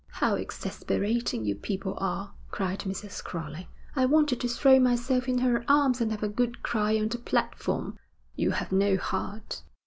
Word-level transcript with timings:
'How 0.09 0.33
exasperating 0.33 1.45
you 1.45 1.53
people 1.53 1.95
are!' 1.99 2.33
cried 2.49 2.79
Mrs. 2.79 3.23
Crowley. 3.23 3.69
'I 3.95 4.07
wanted 4.07 4.41
to 4.41 4.47
throw 4.47 4.79
myself 4.79 5.27
in 5.29 5.37
her 5.37 5.63
arms 5.67 6.01
and 6.01 6.09
have 6.09 6.23
a 6.23 6.27
good 6.27 6.63
cry 6.63 6.97
on 6.97 7.07
the 7.09 7.19
platform. 7.19 7.99
You 8.35 8.49
have 8.49 8.71
no 8.71 8.97
heart.' 8.97 9.61